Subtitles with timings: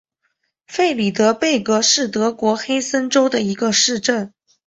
[0.65, 4.33] 弗里德贝格是德国黑森州的一个市镇。